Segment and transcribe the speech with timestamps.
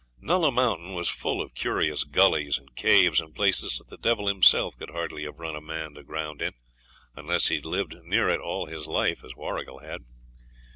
[0.19, 4.75] Nulla Mountain was full of curious gullies and caves and places that the devil himself
[4.75, 6.53] could hardly have run a man to ground in,
[7.15, 10.03] unless he'd lived near it all his life as Warrigal had.